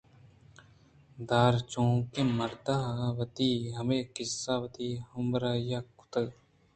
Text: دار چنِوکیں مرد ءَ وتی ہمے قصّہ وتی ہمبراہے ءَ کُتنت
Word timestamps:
دار 1.29 1.53
چنِوکیں 1.71 2.29
مرد 2.37 2.65
ءَ 2.75 3.15
وتی 3.17 3.49
ہمے 3.77 3.99
قصّہ 4.15 4.53
وتی 4.63 4.89
ہمبراہے 5.11 5.77
ءَ 5.79 5.89
کُتنت 5.97 6.35